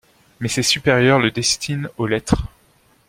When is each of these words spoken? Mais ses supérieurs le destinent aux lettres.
Mais 0.39 0.47
ses 0.47 0.63
supérieurs 0.63 1.19
le 1.19 1.29
destinent 1.29 1.87
aux 1.99 2.07
lettres. 2.07 2.47